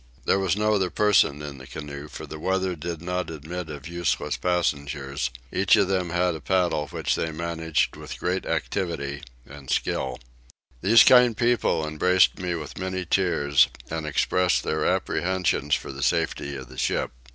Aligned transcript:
There 0.25 0.39
was 0.39 0.57
no 0.57 0.73
other 0.73 0.89
person 0.89 1.43
in 1.43 1.59
the 1.59 1.67
canoe 1.67 2.07
for 2.07 2.25
the 2.25 2.39
weather 2.39 2.75
did 2.75 3.03
not 3.03 3.29
admit 3.29 3.69
of 3.69 3.87
useless 3.87 4.35
passengers: 4.35 5.29
each 5.53 5.75
of 5.75 5.89
them 5.89 6.09
had 6.09 6.33
a 6.33 6.41
paddle 6.41 6.87
which 6.87 7.13
they 7.13 7.29
managed 7.31 7.95
with 7.95 8.17
great 8.17 8.47
activity 8.47 9.21
and 9.45 9.69
skill. 9.69 10.17
These 10.81 11.03
kind 11.03 11.37
people 11.37 11.85
embraced 11.87 12.39
me 12.39 12.55
with 12.55 12.79
many 12.79 13.05
tears 13.05 13.67
and 13.91 14.07
expressed 14.07 14.63
their 14.63 14.83
apprehensions 14.87 15.75
for 15.75 15.91
the 15.91 16.01
safety 16.01 16.55
of 16.55 16.67
the 16.69 16.79
ship. 16.79 17.11